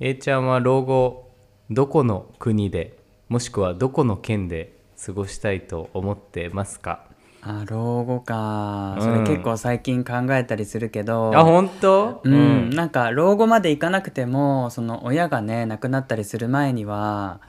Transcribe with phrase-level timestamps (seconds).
[0.00, 1.28] A ちゃんは老後
[1.70, 2.96] どこの国で
[3.28, 4.72] もしくはどこの県で
[5.04, 7.06] 過ごしたいと思ってますか？
[7.42, 8.94] あ老後か。
[8.96, 9.02] うん。
[9.02, 12.20] それ結構最近考えたりするけど、あ本当？
[12.22, 17.40] うん、なんか老後まで行かなくてもその親がね亡くなったりする前には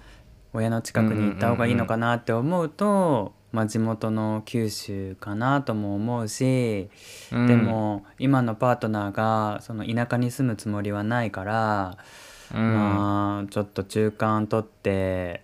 [0.52, 6.90] 親の近くに行った方がいいのかなって思うと、まあ、地元の九州かなとも思うし、
[7.32, 7.46] うん。
[7.46, 15.44] でも今のパートナーがその田舎に住むつもりはないから、うんまあちょっと中間取って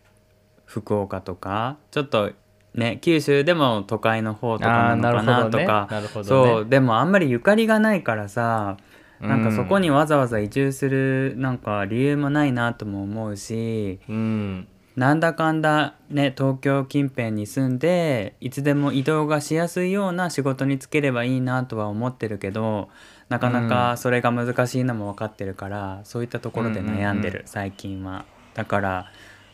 [0.66, 2.31] 福岡とかちょっと
[2.73, 6.23] ね九州でも都会の方とかなのかななとか。
[6.23, 8.78] そうでもあんまりゆかりがないからさ
[9.22, 14.67] なんかうんそこにわざわざ移住するなんか理由もないなとも思うしうん。
[14.95, 22.88] なんだかんだね東京近辺に住んでいつでも移動がしやすいような仕事に就ければいいなとは思ってるけど
[23.30, 28.26] なかなかそれが難しいのも分かってるから、そういったところで悩んでる、うんうん最近は。
[28.54, 29.12] だから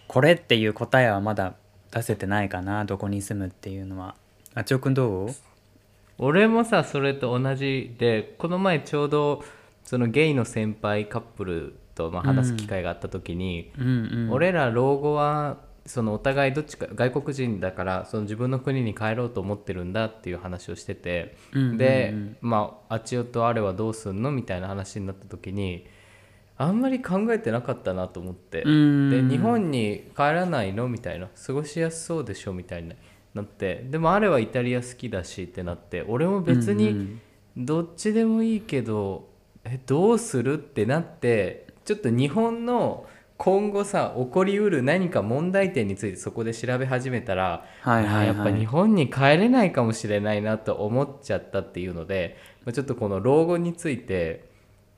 [0.07, 1.53] これっていう答えはまだ
[1.91, 4.15] 出せてないかなどこに住むっていうのは。
[4.53, 5.29] あちおくんどう？
[6.17, 9.43] 俺もさそれと同じでこの前ちょうど
[9.83, 21.77] そのゲイの先輩カップルとまあ話す機会があった時に、うんうん、俺ら老後はそのお互いどっちか外国人だからその自分の国に帰ろうと思ってるんだっていう話をしてて、うんうんうん。
[21.77, 25.87] でまああっちよとあれはどうすんのみたいな話になった時に
[26.57, 31.29] あんまり考えてなかったなと思って、うんで日本に帰らないのみたいな。
[31.45, 32.93] 過ごしやすそうでしょみたいに
[33.33, 33.85] なって。
[33.89, 37.65] でもあれはイタリア好きだしってなって俺も別にうんうん。
[37.65, 39.27] どっちでもいいけど
[39.63, 43.07] えどうするってなってちょっと日本の
[43.43, 48.29] 今後さ起こりうる何か問題点についてそこで調べ始めたら、はいはいはい。
[48.29, 54.45] あやっぱ日本に帰れないかもしれないなと思っちゃったっていうのでまあちょっとこの老後について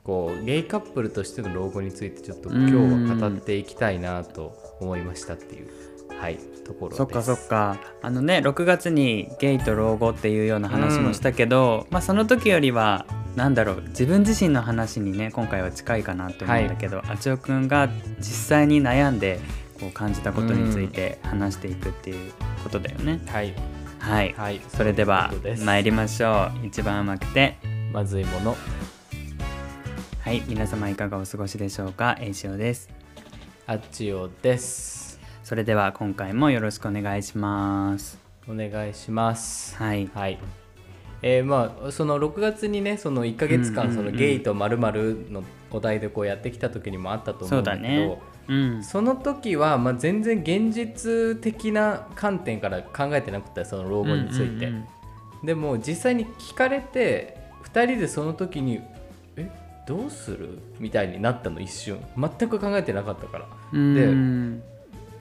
[0.04, 2.74] こうゲイカップルとしての老後についてちょっと今日
[3.10, 5.70] は語っていきたいなと思いましたっていう、
[6.20, 6.96] はい、ところ。
[6.96, 7.78] そっかそっか。
[8.02, 17.88] あのね6月にゲイと老後っていうような話もしたけど、まあその時よりはなんだろう自分自身の話にね今回は近いかなと思うんだけど、あちおくんが
[18.18, 19.40] 実際に悩んで
[19.80, 22.32] こう感じたことについて話していくっていう
[22.62, 23.20] ことだよね。
[23.26, 23.54] はい、
[23.98, 26.66] はい、はい、それでは参りましょう。
[26.66, 27.56] 一番甘くて。
[27.92, 28.56] まずいもの。
[30.20, 30.42] はい。
[30.48, 32.16] 皆様いかがお過ごしでしょうか？
[32.20, 32.88] えいしおです。
[33.66, 35.13] あっちよです
[35.44, 38.18] それでは今回もよろしくお願いします。
[38.48, 39.76] お願いします。
[39.76, 40.10] はい。
[40.14, 40.38] はい。
[41.20, 44.78] えーまあその6月にねその1ヶ月間うんうんうんそのゲイとまる
[45.30, 48.18] のお題でこうやってきた時にもあったと思そううんだけどだね。
[48.48, 48.82] うん。
[48.84, 54.84] その時はまあ全然現実的な観点から考えてなくてその老後について、うんうんうん
[55.44, 58.80] でも実際に聞かれて2人でその時に
[59.36, 59.50] 「え
[59.86, 61.98] どうする?」みたいになったの一瞬。
[62.16, 63.46] 全く考えてなかったから。
[63.74, 64.62] うん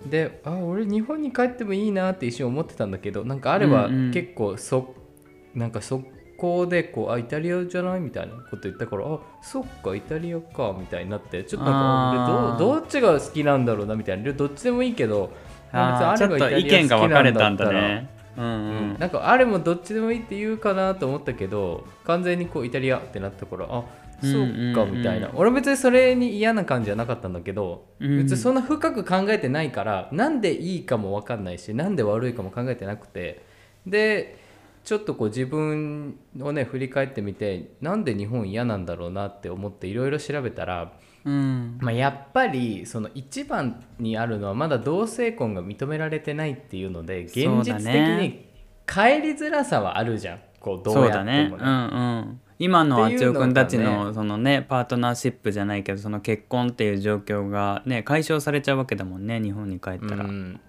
[0.09, 4.11] であ俺日本に帰ってもいいなって一瞬思ってたんだけどなんかあればうんうん。
[4.11, 4.93] 結構そ、
[5.55, 6.03] なんか速
[6.37, 14.33] 攻でこうあイタリアじゃないみたいなこと言ったからあそっかイタリアかみたいになってちょっとなんか俺どっちが好きなんだろうなみたいな。
[14.33, 15.31] どっちでもいいけど
[15.71, 18.09] あーちょっと意見が分かれたんだね。
[18.37, 18.93] うんううん。
[18.95, 23.83] ん、なんかあれもどっちでもいいって言うかなと思ったけど完全にこうイタリアってなったからあうん
[24.23, 28.17] そっかみたいな、俺別にそれに嫌な感じじゃなかったんだけど、うん。
[28.17, 33.43] 別にそんな深く考えてないからなんでいいかも分かんないしなんで悪いかも考えてなくて
[33.85, 34.37] で
[34.83, 40.93] ちょっとこう自分をね振り返ってみてなんで日本嫌なんだろうなって思っていろいろ調べたら、
[41.25, 41.77] うん。
[41.81, 48.49] まあ、やっぱりその一番にあるのはまだ同性婚が認められてないっていうので現実的ねに
[48.85, 50.39] 帰りづらさはあるじゃん。
[50.59, 51.49] こうどそううやってだね。
[51.49, 60.59] もうんうん今のあちおくんたちのそのねパートナーシップじゃないけどその結婚っていう状況がね解消されちゃうわけだもんね日本に帰ったら、うん。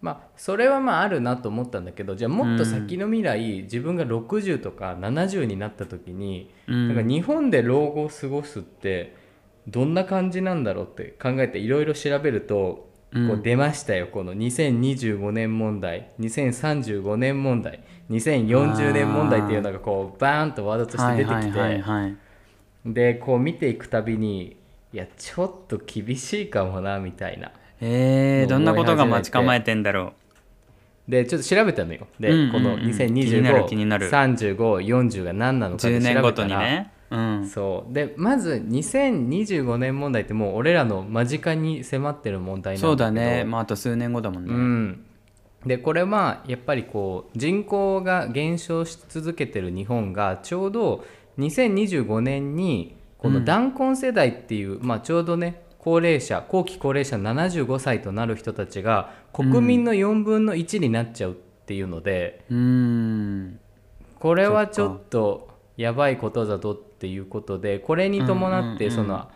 [0.00, 6.88] まあそれはまああるなと思ったんだけどじゃあもっと先の未来、自分が60とか70になった時に、うん。
[6.88, 9.16] なんか日本で老後を過ごすって
[9.66, 13.28] どんな感じなんだろうって考えていろいろ調べると、うん。
[13.28, 21.84] こう出ましたよこの2025年問題2035年問題2040年問題っていうのがこうバーンとワードとして出てきて、
[22.84, 24.56] でこう見ていくたびに
[24.92, 27.52] いやちょっと厳しいかもなみたいな。
[27.80, 30.14] えー、どんなことが待ち構えてんだろ
[31.08, 32.06] でちょっと調べたのよ。
[32.18, 32.52] で、うんうんうん。
[32.52, 34.08] この気になる気になる。
[34.10, 36.14] 20253540が何なうのかで調べ10たら。
[36.14, 36.92] 年ごとにね。
[37.10, 37.48] うん。
[37.48, 37.92] そう。
[37.92, 42.88] でまず2025年問題ってもう俺らの間近に迫ってる問題なんだけど。
[42.88, 43.44] そうだね。
[43.44, 45.05] まああと数年後だもんね、うん
[45.66, 51.04] でこれはやっぱりこう人口が減少し続けてる日本がちょうど
[51.38, 63.60] 2025年にこの弾痕世代っていう、まあ、ちょうどね高齢者後期高齢者75歳となる人たちが国民の4分の1になっちゃうっていうので、うーん。
[64.18, 69.06] これはちょっとやばいことだぞっていうことでこれに伴ってうんうんうん。
[69.06, 69.28] その、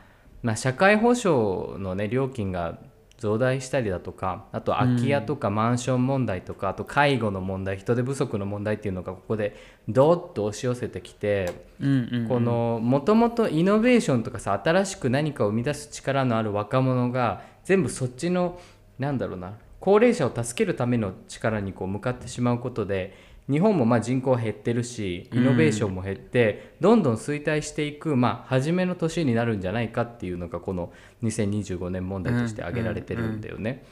[0.42, 2.78] まあ、社会保障のね料金が
[3.20, 9.54] 増大したりだとかあと空き家とかマンション問題とか、あと介護の問題人手不足の問題っていうのがここで
[9.88, 12.28] ドーッと押し寄せてきて、うんうんうん。
[12.28, 18.58] このもともとイノベーションとかさ新しく何かを生み出す力のある若者が全部そっちの
[18.98, 23.14] なんだろうな高齢者を助けるための力にこう向かってしまうことで
[23.48, 30.92] 日本もまあ人口減ってるしイノベーションも減って、どんどん衰退していく、まあ、初めの年になるんじゃないかっていうのがこの
[31.22, 33.84] 2025年問題として挙げられてるんだよね。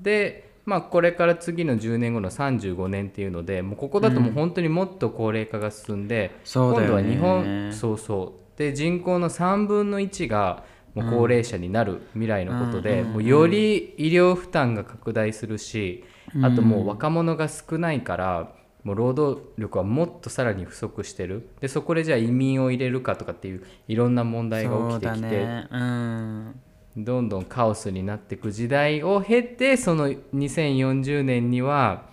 [0.00, 8.58] でまあ、これから次の10年後の35年っていうのでもうここだともう本当にもっと高齢化が進んで、今度は日本そうそう。
[8.58, 10.64] で人口の3分の1が
[10.94, 13.12] もう高齢者になる未来のことで、うん。
[13.12, 16.02] もうより医療負担が拡大するし、
[16.42, 18.52] あともう若者が少ないから
[18.86, 21.48] もう労働力はもっとさらに不足してる。
[21.60, 25.68] でそこでじゃあ移民を入れるかとかっていういろんな問題が起きてきて、ね。
[25.72, 26.60] うん。
[26.96, 32.04] どんどんカオスになっていく時代を経てその2040年には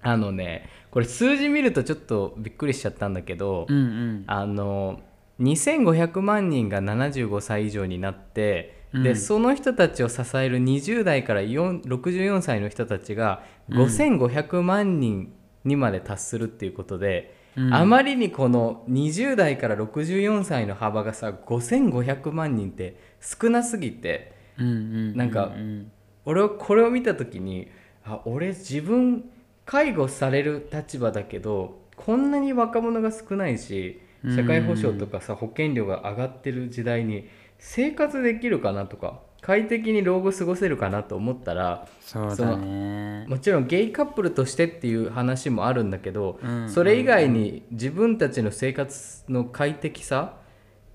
[0.00, 4.24] あのねこれ数字見るとちょっとびっくりしちゃったんだけど、うんうん。
[4.26, 5.00] あの
[5.40, 9.16] 2500万人が75歳以上になって、でうん。
[9.16, 15.34] その人たちを支える20代から4 64歳の人たちが5500万人
[15.66, 17.74] にまで達するっていうことで、うん。
[17.74, 25.90] あまりにこの20代から64歳の幅がさ5500万人って少なすぎてうんうんなんかうん。
[26.24, 27.68] 俺はこれを見た時に
[28.04, 29.28] あ俺自分
[29.64, 34.00] 介護される立場だけどこんなに若者が少ないし
[34.34, 37.28] 社会保障とかさ保険料が上がってる時代に
[37.58, 43.26] 生活できるかなとか快適に老後過ごせるかなと思ったらそうだね。
[43.28, 46.68] もちろんゲイカップルとしてっていう話もあるんだけど、うん。
[46.68, 50.38] それ以外に自分たちの生活の快適さ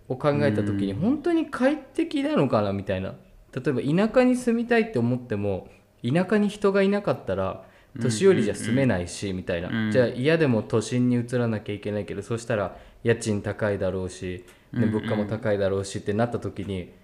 [0.09, 3.15] を考えた時に本当に快適なのかなみたいな。
[3.55, 5.69] 例えば田舎に住みたいって思っても
[6.03, 7.63] 田舎に人がいなかったら
[8.01, 9.91] 年寄りじゃ住めないしみたいな、うん。
[9.93, 14.43] じゃあ嫌でも都心に移らなきゃいけないけどそしたら家賃高いだろうし、
[14.73, 16.99] ね、物価も高いだろうしってなった時に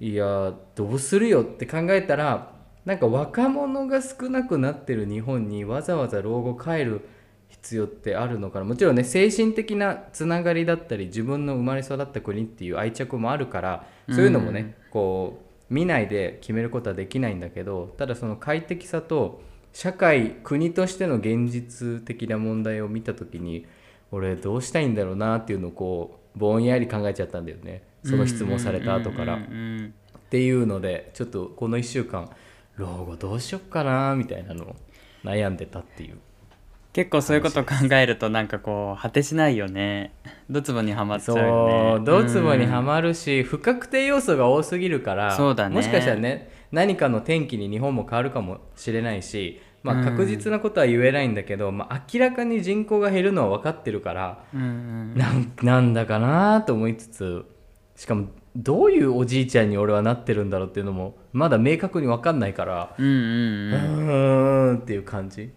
[0.00, 2.52] いやどうするよって考えたら
[2.84, 7.02] なんか若者が少なくなってる日本にわざわざ老後帰る
[7.48, 8.64] 必要ってあるのかな。
[8.64, 19.42] もちろんね精神的なつながりだったり自分の生まれ育った国っていう愛着もあるからそういうのもね、こう見ないで決めることはできないんだけどただその快適さと
[19.72, 23.66] 社会国としての現実的な問題を見た時に
[24.10, 29.34] 俺どうしたいんだろうなっていうのをこうぼんやり考えちゃったんだよねその質問された後から。
[29.34, 29.94] うんうんうん
[30.30, 32.30] っていうのでちょっとこの1週間
[32.76, 34.76] 老後どうしよっかなみたいなのを
[35.24, 36.18] 悩んでたっていう。
[36.92, 40.12] 結構そういうことを考えるとなんかこう果てしないよね。
[40.48, 42.02] ドツボにはまっちゃうそよね。
[42.02, 45.74] うドツボにはままるし、不確定要素が多すぎるからそうだね。
[45.74, 50.04] もしかしたらね何かの転機に日本も変わるかもしれないし、まあ、うん。
[50.04, 55.14] 確実なことは言えないんだけど、まあ、明らかに人口が減るのは分かってるからうんうん。
[55.16, 57.44] なんなんだかなと思いつつ
[58.00, 62.94] しかもどういうおじいちゃんに俺はなってるんだろうっていうのもまだ明確に分かんないから。
[62.98, 65.52] うんうんううんーんっていう感じ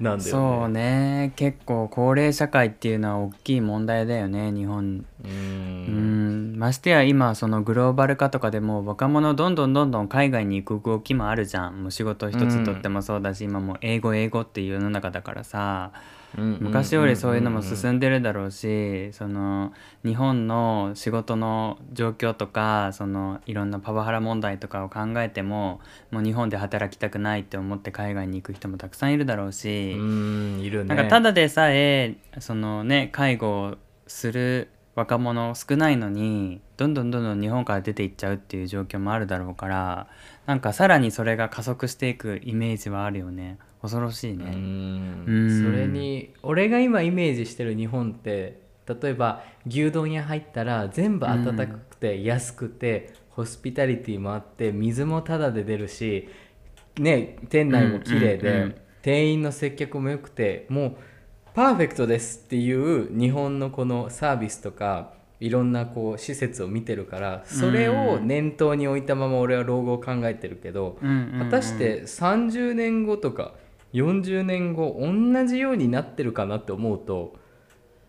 [0.00, 1.26] なんだよそうね。
[1.26, 5.04] ね結構高齢社会っていうのは大きい問題だよね日本。
[5.22, 6.54] ううん。
[6.54, 11.82] んましてや今そのグローバル化とかでもう若者どんどんどんどん海外に行く動きもあるじゃん。
[11.82, 15.92] もう仕事一つとってもそうだし、今もう英語英語っていう世の中だからさ
[16.36, 19.72] 昔よりそういうのも進んでるだろうしその
[20.04, 25.80] 日本の仕事の状況とかそのいろんなパワハラ問題とかを考えても
[26.10, 29.94] もう日本で働きたくないって思って海外に行く人もたくさんいるだろうし、
[30.84, 30.94] ね。
[30.94, 34.68] なんかただでさえそのね介護をする
[34.98, 40.08] 若者少ないのにどんどんどんどん日本から出ていっちゃうっていう状況もあるだろうから
[40.46, 45.62] なんかさらにそれが加速していくイメージはあるよね恐ろしいうね。
[45.62, 56.28] それに俺が今イメージしてる日本って例えば牛丼屋入ったら全部温かくて安くて、ホスピタリティもあって水もタダで出るし
[56.98, 60.96] ね店内も綺麗で、店員の接客も良くてもう
[61.54, 70.98] パーフェクトですっていう日本のこのサービスとかいろんなこう施設を見てるからそれを念頭に置いたまま俺は老後を考えてるけど、
[71.38, 73.54] 果たして30年後とか
[73.92, 77.36] 40年後同じようになってるかなって思うと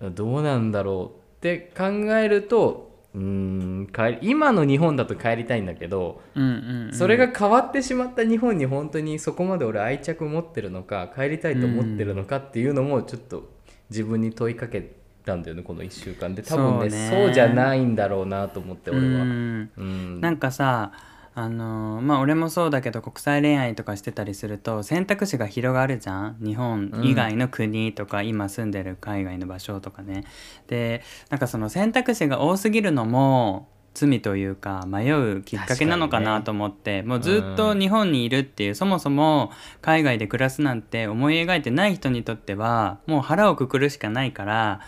[0.01, 6.93] どうなんだろうって考えるとうん帰り今の日本だと帰りたいんだけど、うんうんうん。
[6.93, 13.49] それが変わってしまった日本に本当にそこまで俺愛着持ってるのか帰りたいと思ってるのかっていうのもちょっと
[13.89, 14.91] 自分に問いかけ
[15.25, 16.43] たんだよねこの1週間で。
[16.43, 17.09] 多分ね。
[17.09, 19.05] そうじゃないんだろうなと思って俺は。
[19.05, 19.71] うん。
[19.75, 20.21] うん。
[20.21, 20.91] なんかさ
[21.35, 26.37] あのーまあ俺もそうだけど国際恋愛とかしてたりすると選択肢が広がるじゃん？
[26.43, 30.25] 日本以外の国とか、今住んでる海外の場所とかね。
[30.67, 44.81] でなんかその選択肢が多すぎるのも罪というか迷うきっかけなのかなと思って、もうずっと日本にいるっていう、そもそも海外で暮らすなんて思い描いてない人にとってはもう腹をくくるしかないから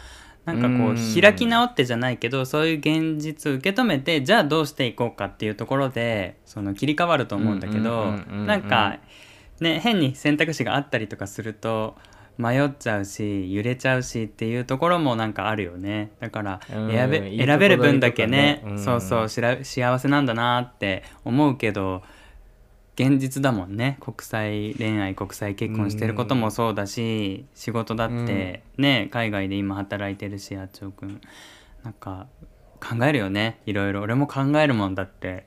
[0.46, 8.12] なんかこう開き直ってじゃないけどそういう現実を受け止めてじゃあどうしていこうかっていうところでその切り替わると思うんだけど
[8.46, 8.98] なんか
[9.60, 11.96] ね変に選択肢があったりとかすると
[12.38, 16.12] 迷っちゃうし揺れちゃうしっていうところもなんかあるよね。
[16.20, 22.02] だからうん選べ選べる分だけねそうそう幸せなんだなって思うけど
[22.96, 23.98] 現実だもんね。
[24.00, 31.22] 国際恋愛国際結婚してることもそうだし仕事だってね海外で今働いてるしあっちょくん
[31.84, 32.28] なんか
[32.82, 33.60] 考えるよね。
[33.66, 34.02] いろいろ。
[34.02, 35.46] 俺も考えるもんだって。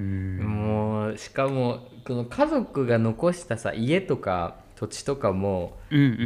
[0.00, 0.38] うん。
[0.38, 5.76] もうしかもこの家族が残したさ家とか土地とかも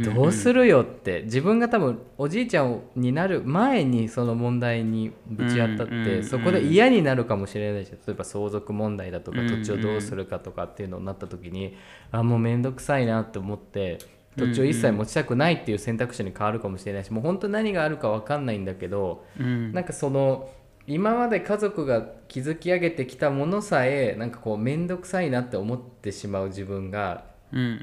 [0.05, 11.75] どうするよって、自分が多分おじいちゃんになる前にその問題にぶち当たって、そこで嫌になるかもしれないし例えば相続問題だとか土地をどうするかとかっていうのになった時に、
[12.11, 13.97] あもう面倒くさいなって思って
[14.37, 19.73] 土地を一切持ちたくないっていう選択肢に変わるかもしれないしもう本当何があるか分かんないんだけど、うん。
[19.73, 20.51] なんかその
[20.85, 27.32] 今まで家族が築き上げてきたものさえなんかこう面倒くさいなって思ってしまう自分が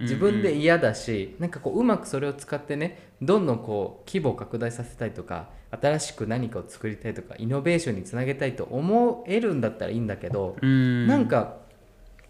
[0.00, 11.06] 自分で嫌だし、なんかこううまくそれを使ってねどんどんこう規模を拡大させたいとか新しく何かを作りたいとかイノベーションにつなげたいと思えるんだったらいいんだけど、うん。
[11.06, 11.58] なんか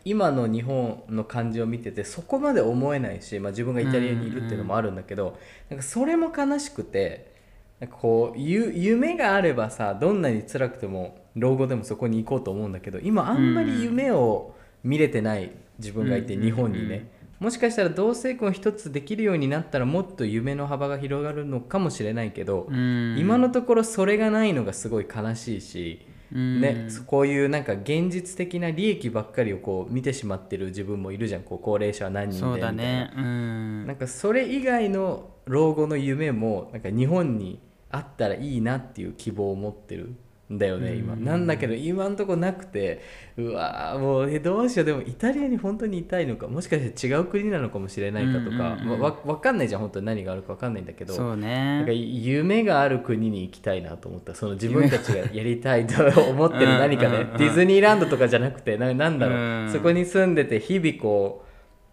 [0.04, 7.32] 今の日本の感じを見ててそこまで思えないし、まあ、自分がイタリアにいるっていうのもあるんだけど、なんかそれも悲しくて
[7.80, 16.42] なんかこうゆ夢があればさどんなに辛くても老後でもそこに行こうと思うんだけど今あんまり夢を見れてない自分がいて、うん。
[16.42, 23.16] 日本にね、もしかしたら同性婚一つできるようになったらもっと夢の幅が広がるのかもしれないけど、うん。
[23.18, 26.06] 今のところそれがないのがすごい悲しいし。
[26.32, 26.60] うん。
[26.60, 31.42] ね、こういうなんか現実的な利益ばっかりをこう見てしまってる自分もいるじゃん。
[31.42, 32.92] こう高齢者は何人でそうだみたいな。
[33.06, 37.58] ねうんなんかそれ以外の老後の夢もなんか日本に
[37.90, 40.18] あったらいいなっていう希望を持ってるん
[40.50, 41.24] だよね今うん。
[41.24, 43.00] なんだけど今んとこなくて
[43.36, 44.86] うわーもうえどうしよう。
[44.86, 49.00] でもイタリアに本当にいたいのかもしかして違う国なのかもしれないかとか、うんうんうん。
[49.00, 51.14] わわ分かんないじゃん本当に何があるか分かんないんだけど。
[51.14, 54.34] そうなんかね夢がある国に行きたいなと思った。
[54.34, 57.28] その自分たちがやりたいと思ってる何かね。
[57.32, 61.44] うんディズニーランドとかじゃなくてななんだろう、うんそこに住んでて日々こ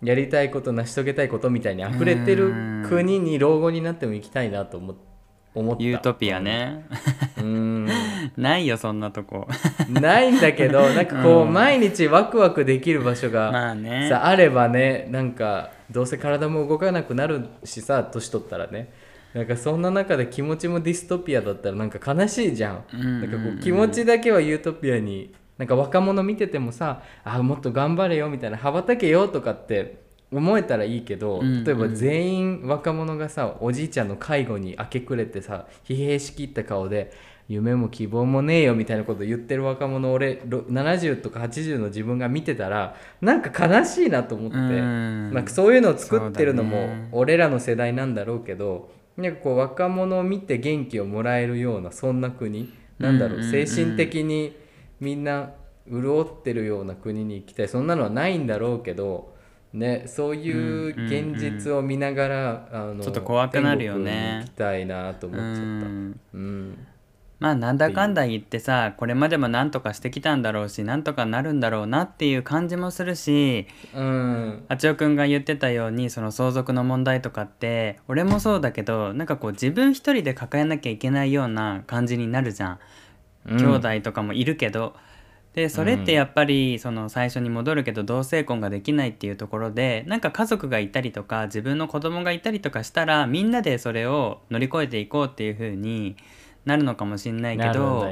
[0.01, 2.53] うやりたいこと成し遂げたいことみたいに溢れてる
[2.87, 4.95] 国に老後になっても行きたいなと思
[5.55, 5.83] 思った。
[5.83, 6.85] ユートピアね。
[6.89, 7.26] うん
[8.38, 9.48] ないよそんなとこ。
[9.89, 11.53] ないんだけど なんかこう、うん。
[11.53, 14.08] 毎日ワクワクできる場所が、まあね。
[14.10, 18.91] さあればねなんかどうせ体も動かなくなるしさ年取ったらね。
[19.34, 23.00] なんかそんな中で気持ちもディストピアだったらなんか悲しいじゃん,、うん。
[23.01, 37.13] うんうんなんかこう気持ちだけはユートピアになんか若者見ててもさあもっと頑張れよみたいな羽ばたけよとかって思えたらいいけど、例えば全員若者がさおじいちゃんの介護に明け暮れてさ疲弊しきった顔で
[37.48, 45.34] 夢も希望もねえよみたいなこと言ってる若者俺ろ70とか80の自分が見てたらなんか悲しいなと思って、うん。
[45.34, 54.55] なんかそういうのを作ってるのも俺らの世代なんだろうけどなんかこう若者を見て元気をもらえるようなそんな国なんだろう,、精神的に
[55.00, 55.51] みんな
[55.89, 59.37] 潤ってるような国に行きたいそんなのはないんだろうけど
[59.74, 64.39] ねそういう現実を見ながら、あのちょっと怖くなるよね。
[64.41, 65.62] 行きたいなと思っちゃった。
[65.62, 66.19] うん。
[66.33, 66.88] うん。
[67.39, 74.65] まあなんだかんだ言ってさこれまでも何とかしてきたんだろうしなんとかなるんだろうなっていう感じもするしうん。
[74.67, 82.79] あちおくんが言ってたようにその相続の問題とかって俺もそうだけどなんかこう自分一人で抱えなきゃいけないような感じになるじゃん、
[83.45, 83.57] うん。
[83.59, 84.95] 兄弟とかもいるけど
[85.57, 96.15] でそれってやっぱりその最初に戻るけど同性婚ができないっていうところでなんか家族がいたりとか自分の子供がいたりとかしたらみんなでそれを乗り越えていこうっていう風に
[96.65, 98.05] なるのかもしれないけど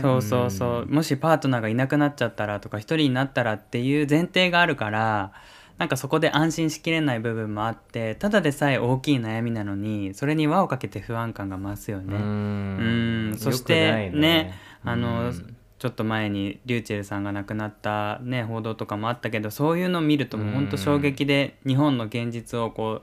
[0.00, 5.34] そうそうそう、もしパートナーがいなくなっちゃったらとか一人になったらっていう前提があるから
[5.76, 12.16] なんかそこで安心しきれない部分もあってただでさえ大きい悩みなのにそれに輪をかけて不安感が増すよね。
[12.16, 13.34] うん。
[13.36, 14.54] そしてね。
[14.84, 15.32] あの
[15.82, 23.02] ちょっと前にリューチェルさんが亡くなったね報道とかもあったけどそういうのを見るともう本当衝撃で日本の現実をこ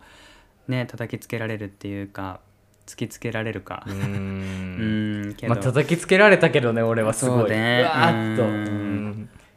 [0.70, 2.40] うね叩きつけられるっていうか
[2.88, 3.84] 突きつけられるか。
[3.86, 7.50] うん まあ叩きつけられたけどね俺はすごい。
[7.50, 8.44] ね、うわーっと。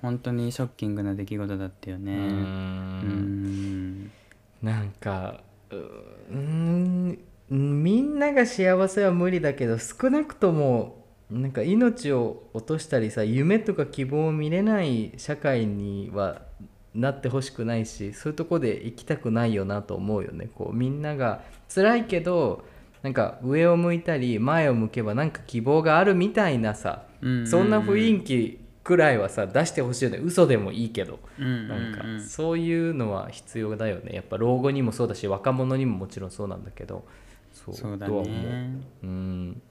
[0.03, 2.13] 本当にショッキングな出来事だったよね。
[2.13, 4.11] うん
[4.61, 7.17] なんかうん
[7.49, 11.02] みんなが幸せは無理だけど少なくとも
[11.33, 16.43] なんか命を落としたりさ夢とか希望を見れない社会には
[16.95, 20.51] なってほしくないしそういうとこで生きたくないよなと思うよね。
[20.55, 21.43] こうみんなが
[21.75, 22.65] 辛いけど
[23.03, 30.19] なんか上を向いたり前を向けばなんか希望があるみたいなさ、そんな雰囲気くらいはさ出してほしいよね。
[30.19, 34.15] 嘘でもいいけど、なんかそういうのは必要だよね。
[34.15, 37.05] やっぱ老後にもそうだし若者にももちろんそうなんだけど。
[37.53, 38.13] そうそうだね。
[38.13, 38.35] とは思う。
[39.03, 39.63] うん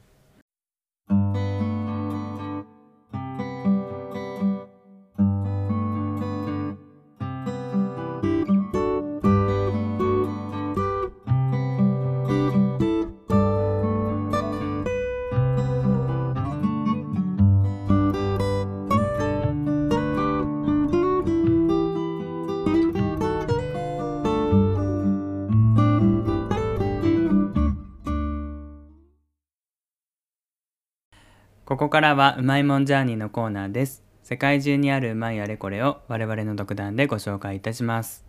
[31.66, 34.04] ここからはうまいもんジャーニーのコーナーです。
[34.24, 38.26] 世界中にあるうまいあれこれを我々の独断でご紹介いたします。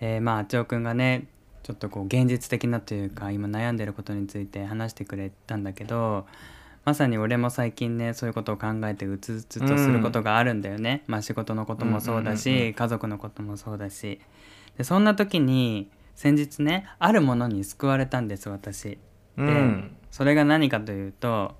[0.00, 1.26] えー、まあ、あちおくんがね、
[1.62, 6.26] ちょっとこう現実的なというか今悩んでることについて話してくれたんだけど、
[6.84, 14.20] まさに俺も最近ねそういうことを考えてうつうつとすることがあるんだよね、うん、まあ仕事のこともそうだし、家族のこともそうだし
[14.78, 18.82] でそんな時に先日ねあるものに救われたんです私。
[18.88, 18.98] で、
[19.36, 21.54] うん、それが何かというと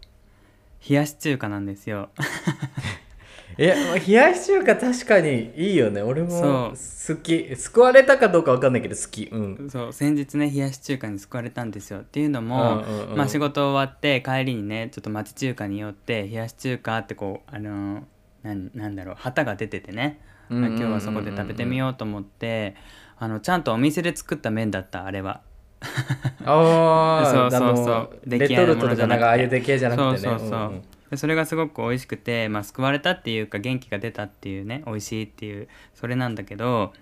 [0.89, 2.11] 冷やし中華なんですよ。
[3.59, 6.03] いや冷やし中華確かにいいよね。
[6.03, 7.55] 俺も好き。
[7.55, 9.93] 救われたかどうか分かんないけど好き、うん、そう。
[9.93, 12.01] 先日ね冷やし中華に救われたんですよ。
[12.01, 22.75] っていうのも、うんうんうん、まあ、仕事終わって帰りにねちょっと町中華に寄って冷やし中華ってこうあのー、なんだろう旗が出ててね、今日はそこで食べてみようと思って
[23.19, 25.43] あのちゃんとお店で作った麺だったあれは
[26.45, 28.21] ああ そうそうそう。
[28.27, 30.19] レトルトとかなんかああいう出来じゃなくてね。
[30.19, 36.93] そうそうそう、うんうん、それがすごく美味しくて、まあ、救われたっていうか元気が出たっていうね美味しいっていうそれなんだけど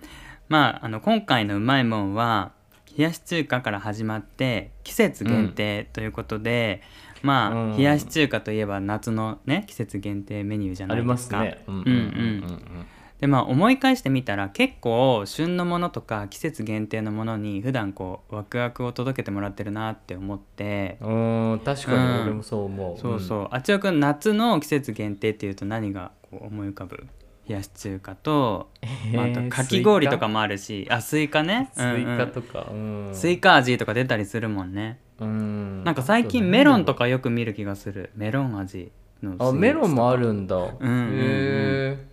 [0.47, 2.51] まああの今回のうまいもんは
[2.97, 6.81] 冷やし中華から始まって季節限定ということで、
[7.21, 11.39] うん、まあ、うん、冷やし中華といえば夏のね季節限定メニューじゃないですか。
[11.39, 11.63] ありますね。
[11.67, 11.83] うんうん。
[11.83, 12.85] うんうん
[13.19, 20.97] でまあ思い返してみたら結構旬のものとか季節限定のものに普段こうワクワクを届けてもらってるなって思って。
[21.01, 22.21] うん確かに。
[22.23, 27.07] 俺もそう思う、うん、そうそう、あ、ちおくん夏の季節限定っていうと何がこう思い浮かぶ？
[27.47, 28.69] 冷やし中華と、
[29.13, 31.71] まあ、あとかき氷とかもあるしあスイカね？
[31.73, 33.07] スイカとか、うん。
[33.07, 34.99] うん、スイカ味とか出たりするもんね。
[35.19, 35.83] うん。
[35.83, 38.11] なんか最近メロンとかよく見る気がする。
[38.15, 42.08] メロン味のあメロンもあるんだ、うんへえ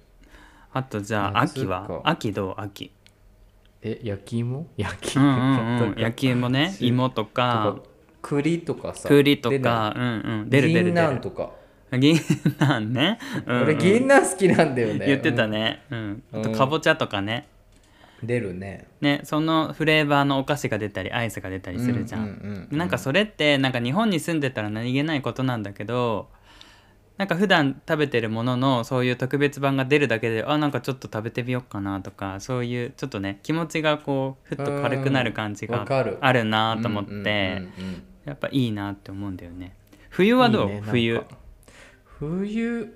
[0.76, 2.02] あとじゃあ秋は？
[2.04, 2.54] 秋どう？
[2.58, 2.92] 秋。
[3.80, 4.66] え焼き芋？
[4.76, 6.76] 焼き芋、うんうんうん、 焼き芋ね。
[6.80, 7.08] 芋。
[7.08, 7.76] とか。
[8.20, 9.94] 栗とかさ栗とか。
[9.96, 10.50] うんうん。
[10.50, 11.20] 出る出る出る。
[11.20, 11.50] とか。
[11.98, 15.06] 銀杏ね、うんうん、俺銀杏好きなんだよね。
[15.06, 17.46] 言ってたね、うん、あとかぼちゃとかね、
[18.22, 18.86] 出るね。
[19.00, 22.22] ねそのフレーバーのお菓子が出たりアイスが出たりするじゃん。
[22.22, 26.28] うんうんうん、なんかそれってなんか日本に住んでたら何気ないことなんだけど
[27.18, 35.86] なんか普段食べてるもののそういう特別版が出るだけであなんかちょっと食べてみようかなとかそういうちょっとね気持ちがこうふっと軽くなる感じが
[36.20, 37.62] あるなと思って
[38.24, 39.74] やっぱいいなって思うんだよね。
[40.10, 41.22] 冬はどう、ね、冬。
[42.18, 42.92] 冬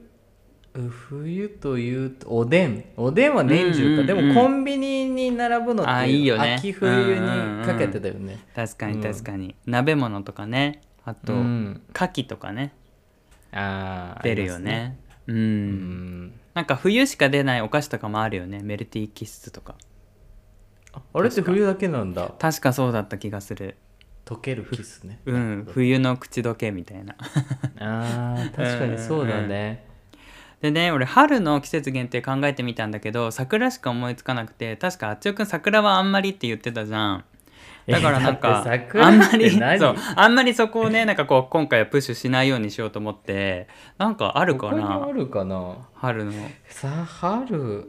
[0.73, 2.85] 冬というとおでん。
[2.97, 10.83] おでんは年中か、でもコンビニに並ぶのっていいよ、ね、秋冬にかけてだよね、うんうんうん、確かに確かに、うん、鍋物とかね。
[11.05, 12.73] あと、うん、牡蠣とかね
[13.53, 15.37] あ出るよね、ね、うん。
[15.37, 16.41] うん。
[16.55, 18.61] なんか冬しか出ないお菓子とかもあるよね。
[18.63, 19.75] メルティーキッスとか。
[21.13, 22.35] あれって冬だけなんだ。
[22.39, 22.73] 確か。
[22.73, 23.77] そうだった気がする。
[24.25, 25.21] 溶けるキスね。
[25.25, 27.17] うん冬の口どけみたいな。
[27.79, 29.85] あ 確かにそうだね、
[30.61, 37.25] でね俺春の季節限定考えてみたんだけど桜しか思いつかなくて確かあっちおくん桜はあんまりって言ってたじゃん
[37.87, 38.65] だからなんか
[38.95, 45.07] あんまりそうあんまりそこをねなんかこう今回はプッシュしないようにしようと思ってなんかあるかな？
[45.07, 45.77] あるかな？
[45.95, 46.33] 春の。
[46.69, 47.89] さ春。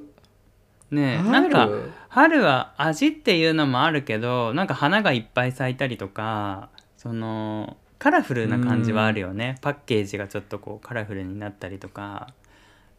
[0.91, 1.69] ねなんか
[2.09, 12.29] 春は味っていうのもあるけどなんか花がいっぱい咲いたりとかそのカラフルな感じはあるよね、パッケージがちょっとこうカラフルになったりとか。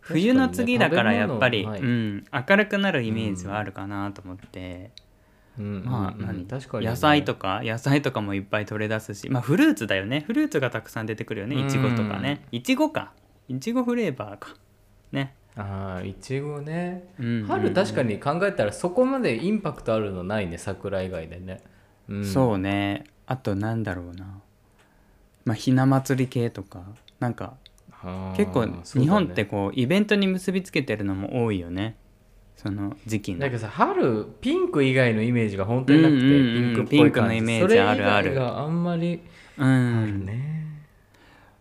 [0.05, 5.12] 冬の次だからやっぱり、食べ物はいうん、明るくなるイメージはあるかなと思って、うん
[5.59, 6.91] まあ何確かにね。
[6.91, 10.25] 野菜とか野菜とかもいっぱい取れ出すしまあフルーツだよね。
[10.27, 12.47] フルーツがたくさん出てくるよねいちごとかね。
[12.53, 13.13] いちごか。
[13.49, 14.55] いちごフレーバーか。
[15.13, 17.09] ね、ああいちごね。
[17.19, 17.27] うん。
[17.27, 21.61] うんうん春確かに考えたらそこまでインパクトあるのないね桜以外でね、
[22.09, 23.05] うん、そうね。
[23.27, 24.41] あとなんだろうな。
[25.45, 26.83] まあひな祭り系とか。
[27.21, 27.55] なんか
[28.37, 31.95] 結構日本ってこうイベントに結びつけてるのも多いよね
[32.57, 33.41] その時期の。
[33.41, 36.45] だけどさ春ピンク以外のイメージが本当になくて、うんうんうん。
[36.45, 38.35] ピンクっぽいピンク感じのイメージあるある。
[38.35, 39.21] があんまり
[39.59, 40.27] うあるん。
[40.27, 40.67] ね、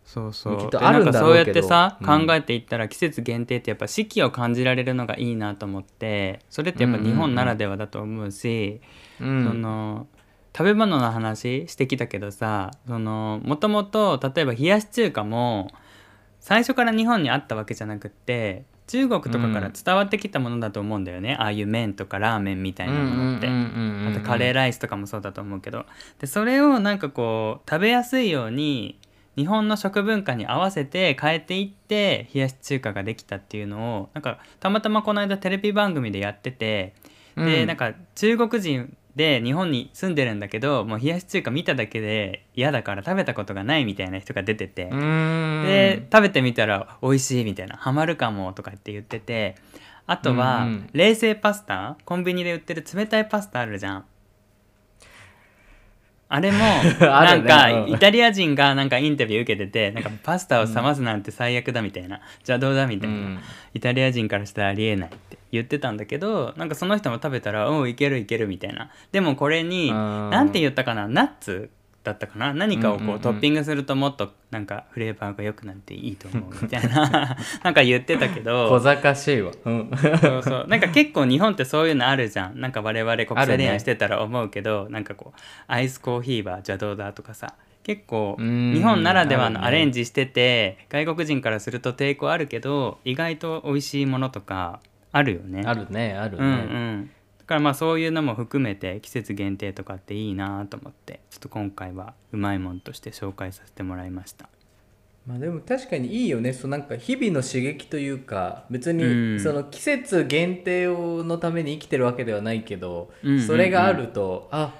[0.05, 0.57] そうそう。
[0.57, 2.27] きっでとあるんだなんかそうやってさ、うん。
[2.27, 8.81] 考えていったら季節限定ってやっぱ四季を感じられるのがいいなと思ってそれってやっぱ日本ならではだと思うし、
[9.19, 10.07] うんその
[10.53, 15.71] 食べ物の話してきたけどさそのもともと例えば冷やし中華も
[16.41, 23.47] 最初から日本にあったわけじゃなくって中国とかから伝わってきたものだと思うんだよね、ああいう麺とかラーメンみたいなものって。
[23.47, 25.85] あとカレーライスとかもそうだと思うけど。
[26.19, 28.99] でそれをなんかこう食べやすいように
[29.37, 36.93] 日本の食文化に合わせて変えていって冷やし中華ができたっていうのをなんかたまたまこの間テレビ番組でやってて。
[37.37, 37.67] で、うん。
[37.67, 45.63] なんか中国人で日本に住んでるんだけどもう冷やし中華見ただけで嫌だから食べたことがないみたいな人が出てて、うん。
[45.65, 49.55] で食べてみたら美味しいみたいなハマるかもとかって言ってて。
[50.07, 51.95] あとは、冷製パスタ？
[52.03, 54.05] コンビニで売ってる冷たいパスタあるじゃん
[56.33, 56.59] あれも
[57.01, 57.89] なんかうん。
[57.91, 63.39] イタリア人がなんかインタビュー受けててなんかパスタを冷ますなんて最悪だみたいな、じゃあどうだみたいな、うん。
[63.73, 68.89] イタリア人からしたらありえないって言ってたんだけどなんかその人も食べたら「おういけるいける」みたいな。
[69.11, 71.69] でもこれになんて言ったかなナッツ
[72.03, 72.53] だったかな？
[72.53, 77.37] 何かをこう,、トッピングするともっとなんかフレーバーが良くなっていいと思うみたいな。
[77.63, 80.65] なんか言ってたけ小ど賢しいわ、うん、そうそう。
[80.67, 82.59] なんか結構日本ってそういうのあるじゃん。
[82.59, 87.53] なんか我々国際恋愛してたら思うけど、なんかこうアイスコーヒーはじゃあどうだとかさ。
[87.83, 88.73] 結構うん。
[88.73, 94.79] 日本ならではのアレンジしてて、外国人からすると抵抗あるけど意外と美味しいものとか
[95.11, 95.63] あるよね。
[95.65, 97.11] あるねあるね、うんうん、だ
[97.51, 104.47] からまあそういうのも含めて季節限定とかっていいなと思ってちょっと今回はうまいもんとして紹介させてもらいました。
[105.27, 106.53] まあでも確かにいいよね。
[106.53, 109.35] そうなんか日々の刺激というか別うん。
[109.35, 113.41] にその季節限定をのために生きてるわけではないけど、うん。
[113.41, 114.73] それがあるとあ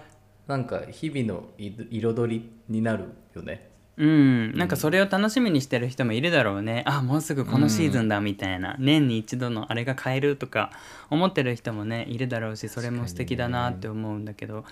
[0.47, 10.71] なんか日々のい彩りになるよねうん、なんかそれを楽しみにしてる人もいるだろうね、あもうすぐこのシーズンだみたいな、年に一度のあれが買えるとか
[11.10, 14.65] 思ってる人もねいるだろうしそれも素敵だなって思うんだけど、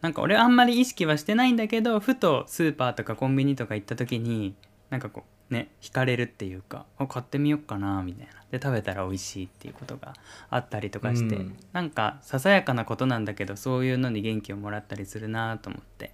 [0.00, 4.54] なんか俺あんまり意識はしてないんだけどふとスーパーとかコンビニとか行った時に
[4.90, 8.32] なんかこうね惹かれるっていうかあ買ってみようかなみたいな。
[8.50, 10.12] で食べたら美味しいっていうことが
[10.50, 11.56] あったりとかして、うん。
[11.72, 16.12] なんかささやかなことなんだけどそういうのに元気をもらったりするなと思って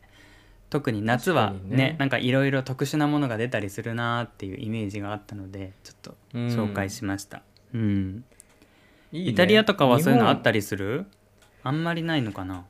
[0.71, 1.77] 特に夏はね。
[1.77, 7.43] ねなんかいろいろ特殊なものが出たりするなっていうイメージがあったのでちょっと紹介しました、
[7.75, 8.25] うん。
[9.13, 9.31] いいね。
[9.31, 11.07] イタリアとかはそういうのあったりりする？
[11.63, 12.65] あんまりないのかな？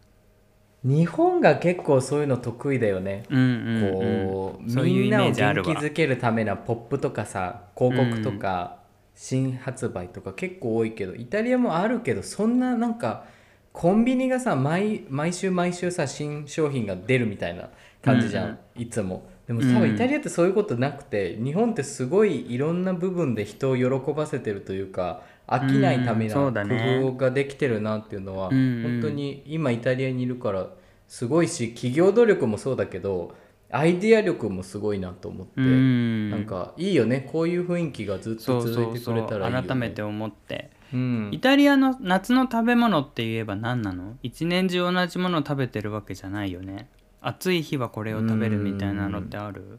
[0.85, 8.79] 日本が結構そういうの得意だよね、うんうん、うん、こうみんなを元気づけるためなポップとかさ広告とか、
[9.17, 13.25] 新発売とか結構多いけどイタリアもあるけどそんななんか
[13.73, 17.71] コンビニがさ毎毎週毎週さ新商品が出るみたいな
[18.09, 19.29] 感じじゃん、うんいつも。
[19.47, 29.01] でもうん多分イタリアってそういうことなくて、日本ってすごいいろんな部分で人を喜ばせてるというか飽きないためうんな工夫ができてるなっていうのは、うんうん。
[29.01, 30.67] 本当に今イタリアにいるから
[31.07, 33.35] すごいし企業努力もそうだけど
[33.71, 36.31] アイディア力もすごいなと思って、うん。
[36.31, 37.29] なんかいいよね。
[37.33, 40.71] こういう雰囲気がずっと続いうてくれたらいいよ、ね、改めて思って。
[40.93, 41.29] うん。
[41.33, 44.17] イタリアの夏の食べ物って言えば何なの？
[44.23, 46.89] 一年中同じものを食べてるわけじゃないよね
[47.21, 49.79] 暑い日はこれを食べるみたいなのってある？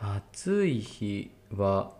[0.00, 1.92] 暑い日は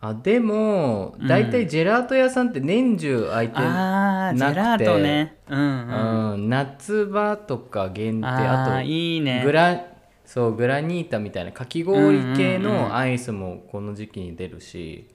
[0.00, 1.28] あでもうん。
[1.28, 4.44] 大体ジェラート屋さんって年中開いてなくて。
[4.44, 5.36] ェラートね。
[5.48, 6.32] うんうん。
[6.32, 9.42] うん夏場とか限定あといいね。
[9.44, 9.84] グラ
[10.24, 15.06] そうグラニータみたいなかき氷系うんうんうんのアイスもこの時期に出るし、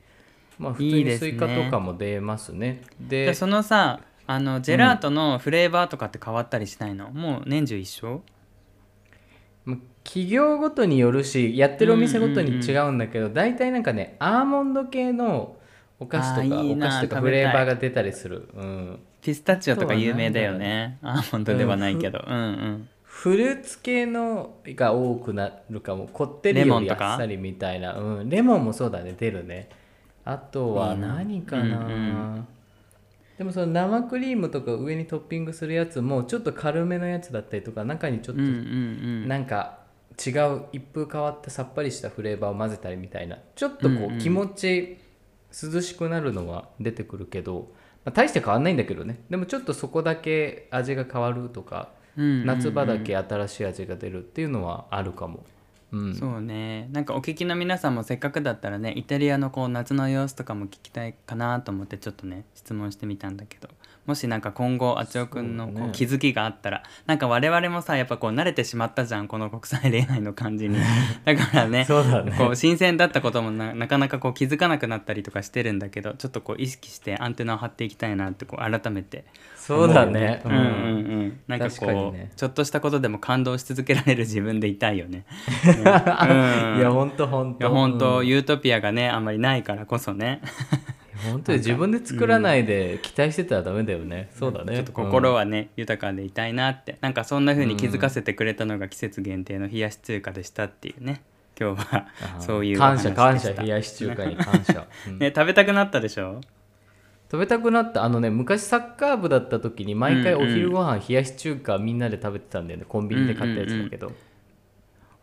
[0.57, 2.81] まあ普通にスイカとかも出ますね。
[2.99, 3.99] でそのさ
[4.31, 8.21] あのジェラートのフレーバーとかって変わったりしないの、もう年中一緒？
[9.65, 15.55] まあ企業ごとによるしやってるお店ごとに違うんだけど、大体なんかねアーモンド系の
[15.99, 20.99] お菓子とかお菓子とかフレーバーが出たりする、うん、ピスタチオとか有名だよね。
[21.01, 26.07] アーモンドではないけど、うん、うんフルーツ系のが多くなるかも。
[26.07, 27.97] こってりよりあっさりみたいな。
[27.97, 29.15] うん、レモンもそうだね。
[29.17, 29.69] 出るね。
[30.23, 31.63] あとは何かな。
[31.63, 32.47] うんうん
[33.39, 39.79] でもその生クリームとか上にトッピングするやつもちょっと軽めのやつだったりとか中にちょっとなんか
[40.23, 44.97] 違う一風変わったさっぱりしたフレーバーを混ぜたりみたいなちょっとこう気持ち
[45.51, 47.71] 涼しくなるのは出てくるけど、
[48.03, 49.23] まあ、大して変わんないんだけどね。
[49.29, 55.45] でもちょっとそこだけ味が変わるとか夏場だけ新しい味が出るっていうのはあるかも。
[55.91, 56.87] うん、そうね。
[56.91, 63.69] なんかお聞きの皆さんもせっかくだったらねイタリアのこう夏の様子とかも聞きたいかなと思ってちょっとね質問してみたんだけど。
[64.09, 65.89] もしなんか今後あちおくんのこそうね。
[65.89, 70.79] う気づきがあったら、なんか我々もさやっぱこう慣れてしまったじゃんこの国際恋愛の感じに。
[71.25, 72.33] だからねそうだね。
[72.35, 80.41] こう新鮮だったこともななかなかこう気づかなくなったりとかしてるんだけどちょっとこう意識してアンテナを張っていきたいなってこう改めてそうだね。
[80.43, 80.61] うんうんう
[81.27, 81.39] ん。
[81.47, 82.31] なんかこうね。
[82.35, 85.25] ちょっとしたことでも感動し続けられる自分でいたいよね。
[85.63, 86.79] うん。
[86.79, 87.65] いや本当本い当。
[87.65, 88.27] や本当、うん。
[88.27, 90.41] ユートピアがねあんまりないからこそね
[91.31, 94.29] 本当に自分で作らないで期待してたらダメだよね。
[94.33, 94.73] そうだね。
[94.75, 96.97] ちょっと心はね、豊かでいたいなって。
[97.01, 101.21] なんかそんな風に気づかせてくれたのが季節限定の冷やし中華でしたっていうね。
[101.59, 103.51] 今日はうんそういうお感謝感謝。
[103.53, 104.87] 冷やし中華に感謝。
[105.07, 105.19] うん。
[105.19, 106.41] ね食べたくなったでしょ？
[107.31, 108.03] 食べたくなった。
[108.03, 112.85] あのね昔サッカー部だった時に毎回お昼ご飯冷やし中華みんなで食べてたんだよね。
[112.87, 114.11] コンビニで買ったやつだけど、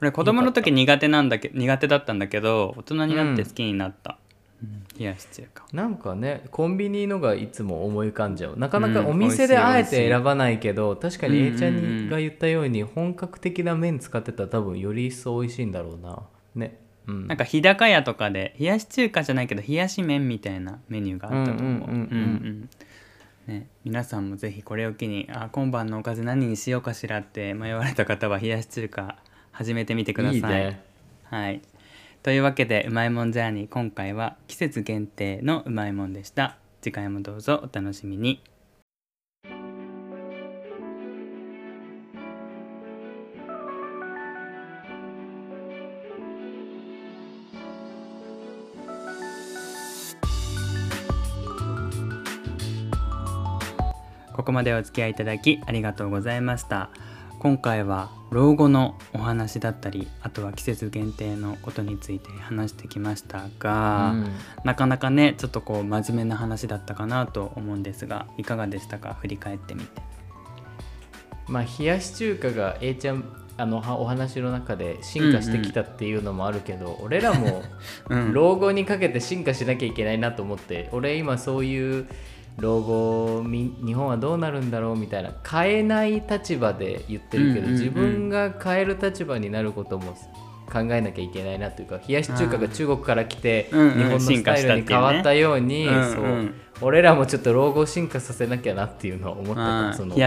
[0.00, 4.25] 俺子供の時苦手なんだけ苦手だったんだけど大人になって好きになった、うん
[4.98, 5.64] 冷やし中華。
[5.72, 8.58] なんかねコンビニのがいつも思い浮かんじゃう。
[8.58, 9.06] なかなかうん。
[9.08, 16.22] お店であえて選ばないけど、確かに A ちゃんが言ったように本格的な麺使ってたら多分より一層美味しいんだろうな。
[16.54, 16.78] ね。
[17.06, 17.26] うん。
[17.26, 21.72] なんか日高屋とかで冷やし中華じゃないけど冷やし麺みたいなメニューがあったと思う。
[21.72, 21.82] うんうん。
[21.82, 22.68] うんうんうん。
[23.46, 29.16] ね、皆さんもぜひこれを機にあ今晩のおかず何にしようかしらって迷われた方は冷やし中華
[29.52, 30.36] 始めてみてください。
[30.36, 30.82] いいね。
[31.24, 31.62] はい、
[32.26, 36.56] というわけでうまいもんジャーニー今回は季節限定のうまいもんでした。
[36.82, 38.42] 次回もどうぞお楽しみに。
[54.32, 56.90] ここまでお付き合いいただきありがとうございました
[57.38, 64.28] 今回は老後のお話だったりあとは季節限定のことについて話してきましたが、うん。
[64.64, 69.14] なかなかねちょっとこう真面目な話だったかなと思うんですがいかがでしたか？
[69.20, 70.02] 振り返ってみて。
[71.46, 73.24] まあ冷やし中華が A ちゃん
[73.58, 77.62] あのはお話の中で進化してきたっていうのもあるけど、俺らも
[78.10, 78.32] うん。
[78.32, 82.08] 老後にかけて進化しなきゃいけないなと思って俺今そういう
[82.58, 90.16] 老後み日本はどうなるんだろうみたいな変えない立場で言ってるけど、自分が変える立場になることも
[90.72, 95.88] 考えなきゃいけないなというか冷やし中華が中国から来て、日本のスタイルに変わったように、
[96.80, 100.22] 俺らもちょっと老後進化させなきゃなっていうのは思ったその喜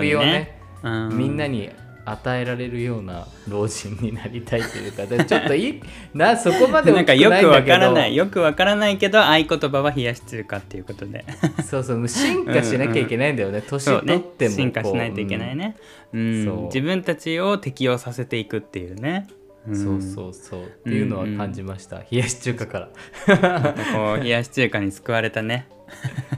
[0.00, 1.16] びをね、うん。
[1.16, 1.70] みんなに
[2.04, 5.82] 与えられるような老人になりたいというかでちょっといい
[6.14, 11.24] なそこまでなんかよくわからないいよくわからないけど合言葉は冷やし中華っていうことで。
[11.64, 15.76] そうそう進化しなきゃいけないんだよね、年そうね取っても進化しないといけないね、
[16.12, 16.44] うん。
[16.44, 16.64] そう。
[16.64, 19.28] 自分たちを適応させていくっていうね、
[19.66, 19.76] うん。
[19.76, 20.62] そうそうそう。
[20.64, 22.90] っていうのは感じました、冷やし中華か
[23.26, 23.74] ら。
[23.94, 25.68] こう冷やし中華に救われたね。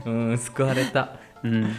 [0.05, 1.19] うん救われた。
[1.43, 1.71] うん、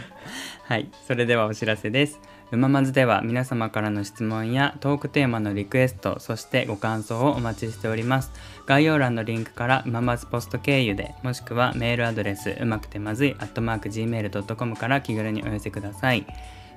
[0.63, 0.89] はい。
[1.07, 2.19] それではお知らせです
[2.51, 8.31] うままずでは皆様からの質問やトークテーマのリクエストそしてご感想をお待ちしております。
[8.65, 16.25] 概要欄のリンクからうままずポスト経由でもしくはメールアドレスうまくてまずい gmail.com から気軽にお寄せください。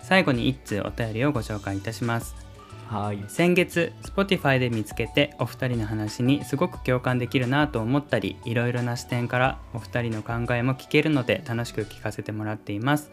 [0.02, 2.49] 最後に1通お便りをご紹介いたします。
[2.90, 3.22] はい。
[3.28, 13.12] 先月 Spotify で見つけてお二人の話にすごく共感できるなと思ったりいろいろな視点からお二人の考えも聞けるので楽しく聞かせてもらっています。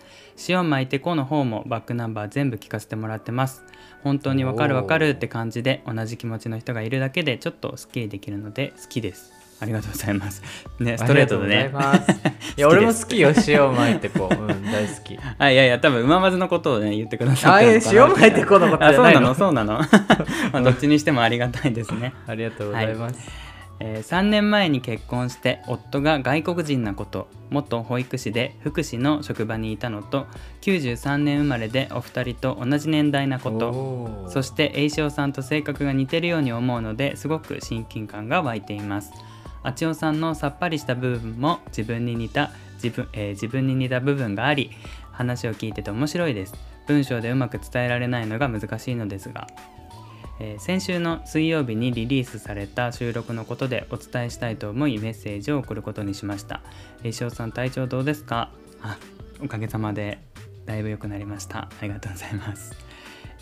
[0.50, 3.63] 塩巻いてこの方もバックナンバー全部聞かせてもらってます。
[4.04, 9.37] 本当にわかるわかるって感じで同じ気持ちの人がいるだけでちょっとスッキリできるので好きです。
[9.60, 10.41] ありがとうございます。
[10.80, 11.72] ねストレートでね。
[12.58, 15.17] いや 俺も好きよ塩巻いてこう、うん、大好き。
[15.38, 17.89] あいやいや多分馬まずのことをね言ってくださあいやって。
[17.89, 19.80] るのかな塩巻いてこのことあそうなののそうなの。
[20.54, 22.13] まあどっちにしてもありがたいですね。
[22.28, 23.48] ありがとうございます、えー
[23.80, 30.26] 3年前に結婚して夫が外国人なこと元保育士で福祉の職場にいたのと
[30.62, 39.12] 93年生まれでお二人と同じ年代なことそして栄翔さんと性格が似てるように思うのですごく親近感が湧いています
[39.67, 42.51] あちおさんのさっぱりした部分も自分に似た
[42.82, 44.71] 自分,、えー自分に似た部分があり
[45.12, 46.56] 話を聞いてて面白いです。
[46.88, 49.47] 文章でうまく伝えられないのが難しいのですが、
[50.39, 56.62] えー先週の水曜日にリリースされた収録のことでお伝えしたいと思いメッセージを送ることにしました。
[57.03, 58.51] えー石尾さん体調どうですか？
[58.82, 58.97] あ
[59.43, 60.19] おかげさまで
[60.65, 61.60] だいぶ良くなりました。
[61.60, 62.87] ありがとうございます。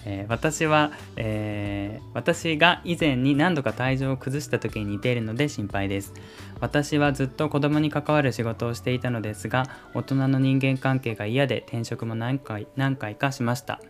[0.06, 6.14] えー私は、えー私が以前に何度か体調を崩した時に似ているので心配です。
[6.62, 13.82] 私はずっと子供に関わる仕事をしていたのですが大人の人間関係が嫌で転職も何回何回かしました、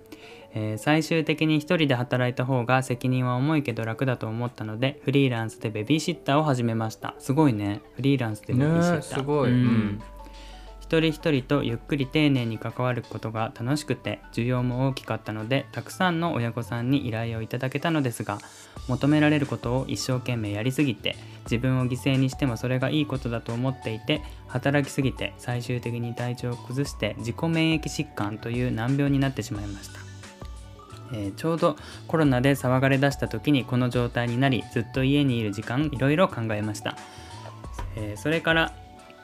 [0.54, 7.14] えー最終的に一人で働いた方が責任は重いけど楽だと思ったのでフリーランスでベビーシッターを始めました。
[7.20, 7.82] すごいね。
[7.96, 9.52] フリーランスでベビーシッター、ねえすごい。
[9.52, 9.56] うん。
[9.56, 10.02] うん
[10.86, 18.38] 一人一人とゆっくり丁寧に関わることが楽しくて需要も大きかったのでたくさんの親御さんに依頼をいただけたのですが
[18.88, 30.00] 求められることを一生懸命やりすぎて自分を犠牲にしてもそれがいいことだと思っていて働きすぎて最終的に体調を崩して自己免疫疾患という難病になってしまいました。
[31.14, 36.96] えーちょうどコロナで騒がれ出した時にこの状態になりずっと家にいる時間いろいろ考えました、
[37.96, 38.74] えーそれから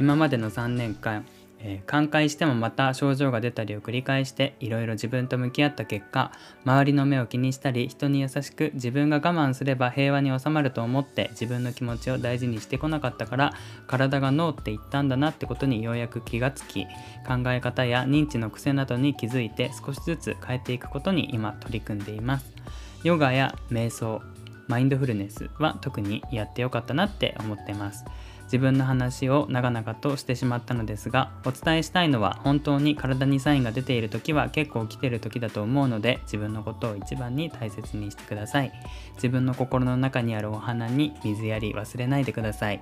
[0.01, 1.27] 今までの3年間、
[1.63, 6.31] え寛解してもまた症状が出たりを繰り返していろいろ自分と向き合った結果
[6.65, 13.53] 周りの目を気にしたり人に優しく自分が我慢すれば平和に収まると思って自分の気持ちを大事にしてこなかったから
[13.87, 16.85] 体が脳って言ったんだなってことにようやく気がつき
[17.27, 22.55] 考え方や認知の癖などに気づいて少しずつ変えていくことに今取り組んでいます。
[23.03, 24.21] ヨガや瞑想
[24.67, 28.05] マインドフルネスは特にやってよかったなって思ってます。
[28.51, 38.71] 自分の話を長々としてしまったのですがお伝えしたいのは本当に体にサインが出ている時は結構来てる時だと思うので自分のことを一番に大切にしてください。
[39.15, 42.81] 自分の心の中にあるお花に水やり忘れないでください。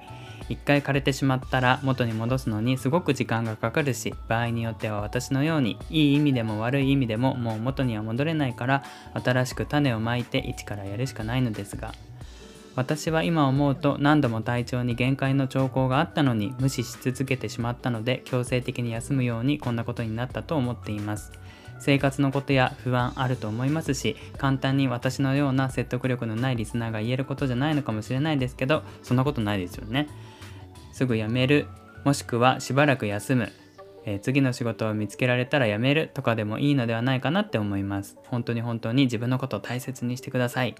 [0.49, 11.93] 一回枯れてしまったら元に戻すのにすごく時間がかかるし場合によっては私のようにいい意味でも悪い意味でももう元には戻れないから新しく種をまいて一からやるしかないのですが
[12.75, 21.32] 私は今思うと何度も体調に限界の兆候があったのに無視し続けてしまったので強制的に休むようにこんなことになったと思っています。
[21.79, 30.08] 生活のことや不安あると思いますし簡単に私のような説得力のないリスナーが言えることじゃないのかもしれないですけどそんなことないですよね。
[30.91, 31.67] すぐ辞める
[32.03, 33.51] もしくはしばらく休む、
[34.05, 38.17] えー次の仕事を見つけられたら辞めるとかでもいいのではないかなって思います。
[38.25, 40.75] 本当に本当に自分のことを大切にしてください。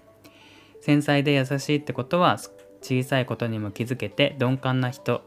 [0.80, 2.38] 繊細で優しいってことは
[2.82, 5.22] 小さいことにも気づけて鈍感な人、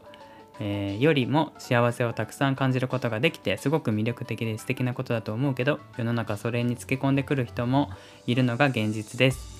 [0.60, 7.90] えーよりも幸せをたくさん感じることができてすごく魅力的で素敵なことだと思うけど世の中それにつけ込んでくる人も
[8.26, 9.53] いるのが現実です。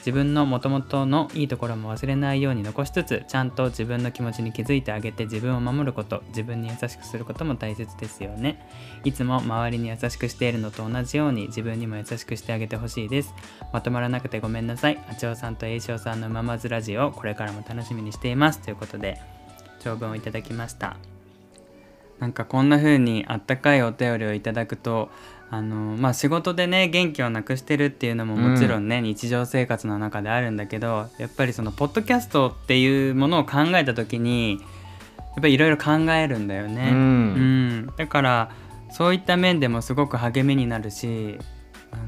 [0.00, 8.66] 自分の元々のいいところも忘れないように残しつつちゃんと自分の気持ちに気づいてあげて自分を守ること自分に優しくすることも大切ですよね。
[9.04, 13.34] いつも周りに優しくしているのと同じように自分にも優しくしてあげてほしいです。
[13.72, 14.98] まとまらなくてごめんなさい。
[15.08, 18.60] あちおさんと栄翔さんのママズラジオこれからも楽しみにしています。
[18.60, 19.20] ということで
[19.80, 21.09] 長文をいただきました。
[22.20, 25.10] なんかこんな風にあったかいお便りをいただくと
[25.50, 34.60] あのまあ仕事でね元気をなくしてるっていうのももちろんね、日常生活の中であるんだけどやっぱりそのポッドキャストっていうものを考えた時に
[35.30, 36.90] やっぱりいろいろ考えるんだよね。
[36.92, 36.96] うん。
[36.96, 37.00] う
[37.90, 37.92] ん。
[37.96, 38.50] だから
[38.90, 41.38] そういった面でもすごく励みになるし、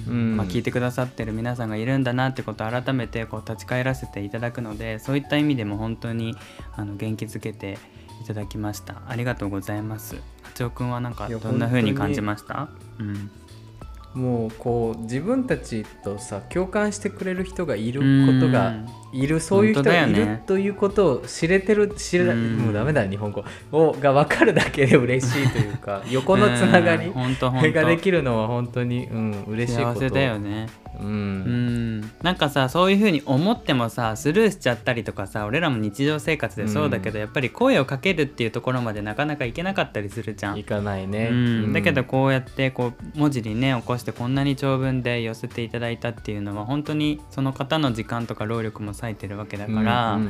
[0.09, 0.37] うん。
[0.37, 6.35] まあ、聞いてくださってる皆さんがいるんだなってことを改めてこう立ち返らせていただくのでそういった意味でも本当に
[6.75, 7.79] あの元気づけて
[8.23, 9.03] いただきました。
[9.07, 10.17] ありがとうございます。
[10.43, 12.69] 八尾くんはなんかどんな風に感じました？
[12.99, 13.31] うん。
[14.15, 18.75] もうこう自分たちとさ共感してくれる人がいることが
[19.13, 22.59] いるそういう人がいるということを知れてる知れうん。
[22.59, 27.13] もうダメだ日本語をが分かるだけで嬉しいというか 横のつながり
[27.73, 30.01] がで当きるのは本当に、うん、嬉しいこと。
[30.01, 30.69] 幸せだよね。
[31.01, 32.01] ううん。
[32.01, 40.59] んなんかさそういう風に思ってもさスルーしちゃったりとかさ俺らも日常生活でそうだけど、やっぱり声をかけるっていうところまでなかなかいけなかったりするじゃん。
[40.59, 50.21] いかないね、うん、だけどこうやってこう文字にね起こしてこんなに長文で寄せていただいたっていうのは本当にその方の時間とか労力も割いてるわけだから、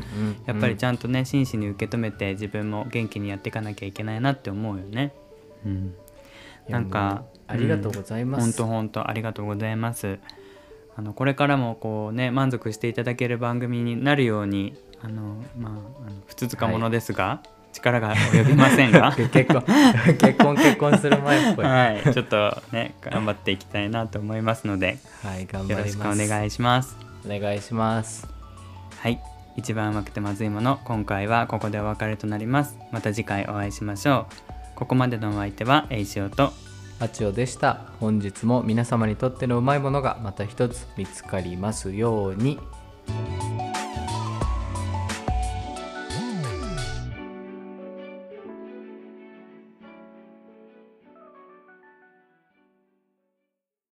[0.46, 5.12] やっぱりちゃんとね真摯に受け止めて自分も元気にやっていかなきゃいけないなって思うよね。
[5.64, 5.94] うん、
[6.68, 10.18] なんかありがとうございます、本当本当ありがとうございます。
[10.96, 15.74] あのこれからもこうね満足していただける番組になるようにあのまああ
[16.10, 17.42] のふつつかものですが、
[17.72, 19.12] 力が及びませんが。
[19.16, 19.62] 結婚
[20.18, 24.98] 結婚結婚する前っぽい、はい、はい、ちょっとね頑張っていきたいなと思いますので
[25.50, 25.92] 頑張よろります。
[25.92, 26.96] しくお願いします。
[27.24, 28.31] お願いします
[29.02, 29.20] はい、
[29.56, 32.78] 一番うまくてまずいもの今回はここでお別れとなります。
[32.92, 34.52] また次回お会いしましょう。
[34.76, 36.52] ここまでのお相手はえいしおと
[37.00, 37.80] あちおでした。
[37.98, 42.60] 本日も皆様にとってのうまいものがまた一つ見つかりますように。